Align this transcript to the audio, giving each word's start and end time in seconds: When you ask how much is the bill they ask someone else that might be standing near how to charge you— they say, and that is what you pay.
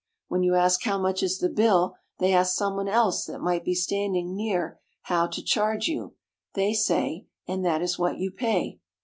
When 0.29 0.41
you 0.41 0.55
ask 0.55 0.81
how 0.81 0.97
much 0.97 1.21
is 1.21 1.37
the 1.37 1.47
bill 1.47 1.93
they 2.17 2.33
ask 2.33 2.55
someone 2.55 2.87
else 2.87 3.25
that 3.25 3.37
might 3.37 3.63
be 3.63 3.75
standing 3.75 4.35
near 4.35 4.79
how 5.03 5.27
to 5.27 5.43
charge 5.43 5.87
you— 5.87 6.15
they 6.55 6.73
say, 6.73 7.27
and 7.47 7.63
that 7.65 7.83
is 7.83 7.99
what 7.99 8.17
you 8.17 8.31
pay. 8.31 8.79